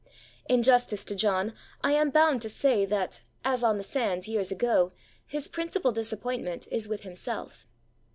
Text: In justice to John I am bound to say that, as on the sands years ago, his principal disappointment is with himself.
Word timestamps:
In 0.49 0.63
justice 0.63 1.05
to 1.05 1.13
John 1.15 1.53
I 1.83 1.91
am 1.91 2.09
bound 2.09 2.41
to 2.41 2.49
say 2.49 2.85
that, 2.85 3.21
as 3.45 3.61
on 3.61 3.77
the 3.77 3.83
sands 3.83 4.27
years 4.27 4.51
ago, 4.51 4.91
his 5.27 5.47
principal 5.47 5.91
disappointment 5.91 6.67
is 6.71 6.87
with 6.87 7.03
himself. 7.03 7.67